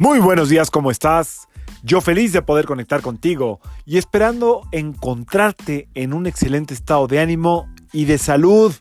[0.00, 1.46] Muy buenos días, ¿cómo estás?
[1.82, 7.68] Yo feliz de poder conectar contigo y esperando encontrarte en un excelente estado de ánimo
[7.92, 8.74] y de salud.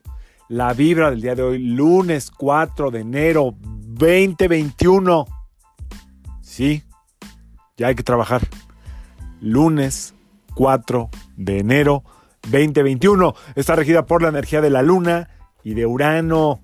[0.47, 5.25] La vibra del día de hoy, lunes 4 de enero 2021.
[6.39, 6.83] Sí,
[7.75, 8.47] ya hay que trabajar.
[9.41, 10.13] Lunes
[10.55, 12.05] 4 de enero
[12.43, 13.35] 2021.
[13.55, 15.27] Está regida por la energía de la luna
[15.65, 16.61] y de Urano.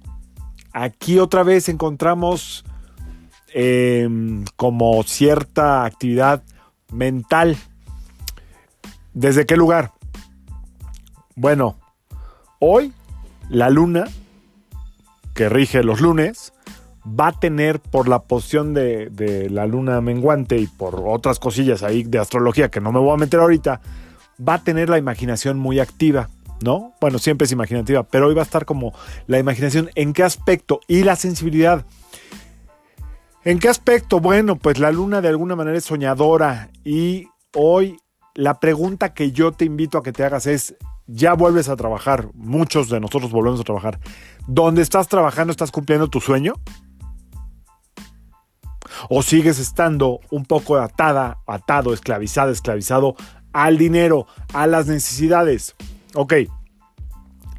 [0.71, 2.63] Aquí otra vez encontramos
[3.57, 6.43] Em, como cierta actividad
[6.91, 7.55] mental.
[9.13, 9.93] ¿Desde qué lugar?
[11.37, 11.77] Bueno,
[12.59, 12.91] hoy
[13.47, 14.09] la luna,
[15.33, 16.51] que rige los lunes,
[17.07, 21.81] va a tener por la posición de, de, la luna menguante y por otras cosillas
[21.81, 23.79] ahí de astrología que no me voy a meter ahorita,
[24.45, 26.29] va a tener la imaginación muy activa,
[26.61, 26.91] ¿no?
[26.99, 28.93] Bueno, siempre es imaginativa, pero hoy va a estar como
[29.27, 31.85] la imaginación en qué aspecto y la sensibilidad.
[33.46, 34.20] ¿En qué aspecto?
[34.20, 37.99] Bueno, pues la luna de alguna manera es soñadora y hoy
[38.34, 42.27] la pregunta que yo te invito a que te hagas es, ya vuelves a trabajar,
[42.34, 43.99] muchos de nosotros volvemos a trabajar.
[44.48, 46.55] ¿Dónde estás trabajando estás cumpliendo tu sueño?
[49.12, 53.15] ¿O sigues estando un poco atada, atado, esclavizada, esclavizado
[53.54, 55.76] al dinero, a las necesidades?
[56.15, 56.34] Ok,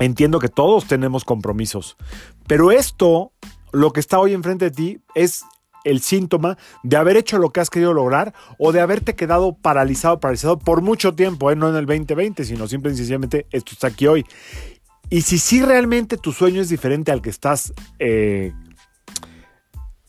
[0.00, 1.97] entiendo que todos tenemos compromisos,
[2.48, 3.31] pero esto,
[3.71, 5.45] lo que está hoy enfrente de ti, es
[5.87, 10.19] el síntoma de haber hecho lo que has querido lograr o de haberte quedado paralizado,
[10.19, 11.56] paralizado por mucho tiempo, ¿eh?
[11.56, 14.27] no en el 2020, sino simple y sencillamente esto está aquí hoy.
[15.09, 18.53] Y si sí realmente tu sueño es diferente al que estás eh,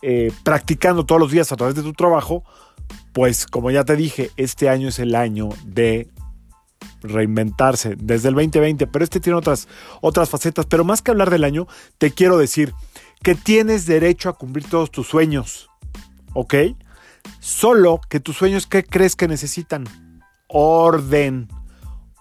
[0.02, 2.44] eh, practicando todos los días a través de tu trabajo,
[3.14, 6.10] pues como ya te dije, este año es el año de
[7.04, 9.68] reinventarse desde el 2020, pero este tiene otras,
[10.02, 10.66] otras facetas.
[10.66, 11.68] Pero más que hablar del año,
[12.00, 12.74] te quiero decir
[13.24, 15.70] que tienes derecho a cumplir todos tus sueños,
[16.34, 16.56] ¿ok?
[17.40, 19.86] Solo que tus sueños, ¿qué crees que necesitan?
[20.48, 21.50] Orden,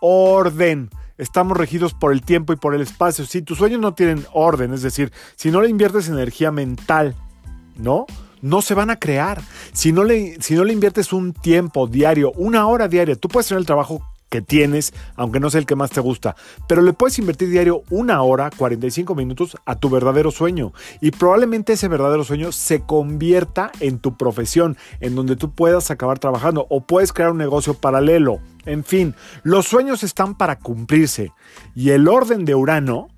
[0.00, 0.90] orden.
[1.18, 3.24] Estamos regidos por el tiempo y por el espacio.
[3.24, 7.14] Si tus sueños no tienen orden, es decir, si no le inviertes energía mental,
[7.76, 8.06] ¿no?
[8.42, 9.40] No se van a crear.
[9.72, 13.48] Si no le, si no le inviertes un tiempo diario, una hora diaria, tú puedes
[13.48, 16.37] tener el trabajo que tienes, aunque no sea el que más te gusta,
[16.69, 21.75] pero le puedes invertir diario una hora, 45 minutos a tu verdadero sueño y probablemente
[21.75, 26.86] ese verdadero sueño se convierta en tu profesión, en donde tú puedas acabar trabajando o
[26.86, 28.41] puedes crear un negocio paralelo.
[28.65, 31.32] En fin, los sueños están para cumplirse
[31.75, 33.09] y el orden de Urano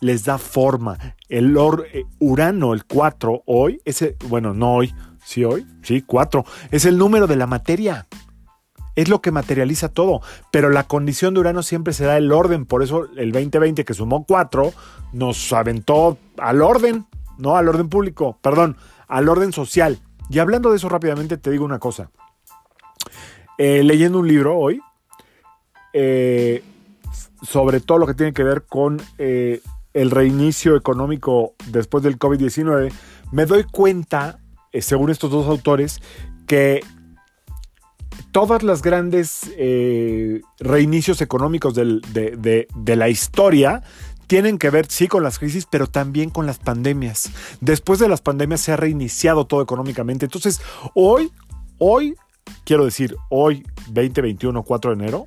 [0.00, 0.98] les da forma.
[1.28, 4.94] El eh, Urano, el 4 hoy, ese, bueno, no hoy,
[5.24, 8.06] sí hoy, sí, 4, es el número de la materia
[8.98, 10.22] es lo que materializa todo.
[10.50, 12.66] Pero la condición de Urano siempre será el orden.
[12.66, 14.72] Por eso el 2020 que sumó 4
[15.12, 17.06] nos aventó al orden,
[17.38, 18.76] no al orden público, perdón,
[19.06, 20.00] al orden social.
[20.28, 22.10] Y hablando de eso rápidamente, te digo una cosa.
[23.56, 24.80] Eh, leyendo un libro hoy
[25.92, 26.62] eh,
[27.42, 29.60] sobre todo lo que tiene que ver con eh,
[29.94, 32.92] el reinicio económico después del COVID-19,
[33.30, 34.40] me doy cuenta,
[34.72, 36.00] según estos dos autores,
[36.48, 36.82] que
[38.38, 43.82] todas las grandes eh, reinicios económicos de, la historia
[44.28, 47.32] tienen que ver, sí, con las crisis, pero también con las pandemias.
[47.60, 50.26] Después de las pandemias se ha reiniciado todo económicamente.
[50.26, 50.60] Entonces,
[50.94, 51.32] hoy,
[51.78, 52.14] hoy,
[52.62, 55.26] quiero decir, hoy, 2021, 4 de enero,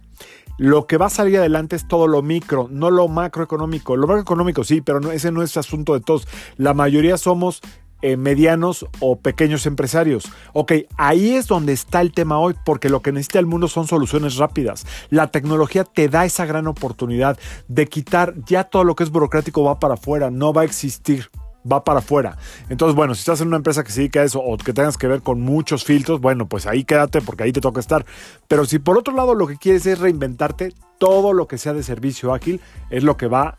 [0.58, 3.98] lo que va a salir adelante es todo lo micro, no lo macroeconómico.
[3.98, 6.30] Lo macroeconómico sí, pero ese no es asunto de todos.
[6.56, 7.60] La mayoría somos
[8.02, 10.32] eh, medianos o pequeños empresarios.
[10.54, 13.88] Ok, ahí es donde está el tema hoy, porque lo que necesita el mundo son
[13.88, 14.86] soluciones rápidas.
[15.10, 19.64] La tecnología te da esa gran oportunidad de quitar ya todo lo que es burocrático
[19.64, 21.30] va para afuera, no va a existir
[21.70, 22.38] va para afuera.
[22.70, 24.98] Entonces, bueno, si estás en una empresa que se dedica a eso o que tengas
[24.98, 28.06] que ver con muchos filtros, bueno, pues ahí quédate porque ahí te toca estar.
[28.48, 31.84] Pero si por otro lado lo que quieres es reinventarte, todo lo que sea de
[31.84, 33.58] servicio ágil es lo que va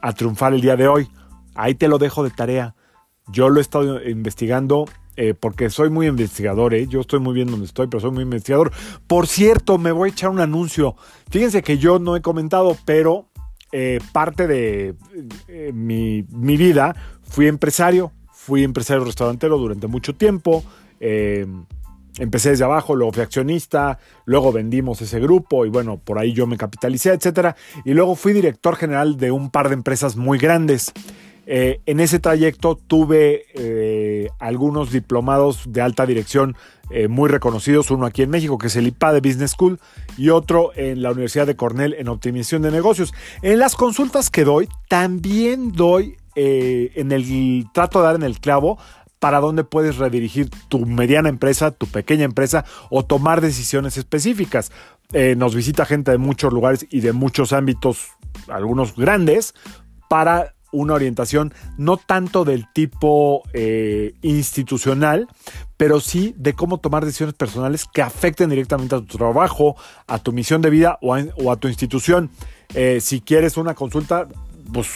[0.00, 1.08] a triunfar el día de hoy.
[1.54, 2.74] Ahí te lo dejo de tarea.
[3.28, 4.86] Yo lo he estado investigando
[5.16, 6.88] eh, porque soy muy investigador, ¿eh?
[6.88, 8.72] yo estoy muy bien donde estoy, pero soy muy investigador.
[9.06, 10.96] Por cierto, me voy a echar un anuncio.
[11.30, 13.28] Fíjense que yo no he comentado, pero
[13.70, 14.96] eh, parte de
[15.46, 20.64] eh, mi, mi, vida fui empresario, fui empresario restaurantero durante mucho tiempo.
[22.18, 26.46] empecé desde abajo, luego fui accionista, luego vendimos ese grupo y bueno, por ahí yo
[26.48, 27.54] me capitalicé, etcétera.
[27.84, 30.92] Y luego fui director general de un par de empresas muy grandes.
[31.46, 36.56] Eh, en ese trayecto tuve eh, algunos diplomados de alta dirección
[36.90, 39.78] eh, muy reconocidos, uno aquí en México, que es el IPA de Business School,
[40.16, 43.12] y otro en la Universidad de Cornell en optimización de negocios.
[43.42, 48.76] En las consultas que doy, también doy en el trato de dar en el clavo
[49.20, 54.72] para dónde puedes redirigir tu mediana empresa, tu pequeña empresa o tomar decisiones específicas.
[55.36, 58.08] Nos visita gente de muchos lugares y de muchos ámbitos,
[58.48, 59.54] algunos grandes,
[60.08, 65.28] para una orientación no tanto del tipo eh, institucional,
[65.76, 69.76] pero sí de cómo tomar decisiones personales que afecten directamente a tu trabajo,
[70.06, 72.30] a tu misión de vida o a, tu institución.
[72.74, 74.26] Eh, si quieres una consulta,
[74.72, 74.88] pues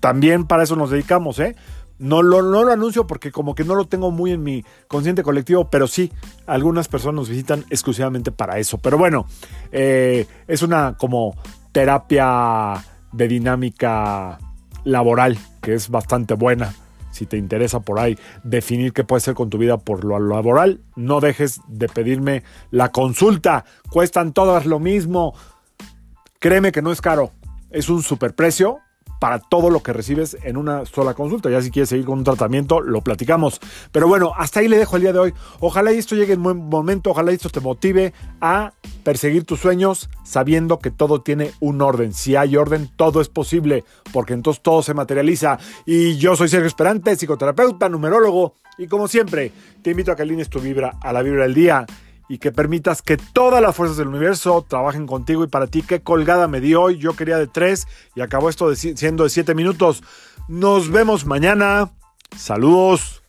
[0.00, 1.56] también para eso nos dedicamos, ¿eh?
[1.98, 5.22] No lo, no lo anuncio porque como que no lo tengo muy en mi consciente
[5.22, 6.12] colectivo, pero sí,
[6.46, 8.78] algunas personas nos visitan exclusivamente para eso.
[8.78, 9.26] Pero bueno,
[9.70, 11.36] eh, es una como
[11.70, 14.38] terapia de dinámica
[14.84, 16.74] laboral que es bastante buena.
[17.10, 20.80] Si te interesa por ahí definir qué puede ser con tu vida por lo laboral,
[20.96, 23.64] no dejes de pedirme la consulta.
[23.90, 25.34] Cuestan todas lo mismo.
[26.40, 27.30] Créeme que no es caro.
[27.70, 28.80] Es un superprecio
[29.24, 31.48] para todo lo que recibes en una sola consulta.
[31.48, 33.58] Ya si quieres seguir con un tratamiento, lo platicamos.
[33.90, 35.34] Pero bueno, hasta ahí le dejo el día de hoy.
[35.60, 38.12] Ojalá esto llegue en buen momento, ojalá esto te motive
[38.42, 42.12] a perseguir tus sueños sabiendo que todo tiene un orden.
[42.12, 45.58] Si hay orden, todo es posible, porque entonces todo se materializa.
[45.86, 50.50] Y yo soy Sergio Esperante, psicoterapeuta, numerólogo, y como siempre, te invito a que alines
[50.50, 51.86] tu vibra a la vibra del día
[52.28, 56.00] y que permitas que todas las fuerzas del universo trabajen contigo y para ti qué
[56.00, 56.98] colgada me di hoy.
[56.98, 60.02] Yo quería de tres y acabó esto siendo de siete minutos.
[60.48, 61.90] Nos vemos mañana.
[62.36, 63.23] Saludos.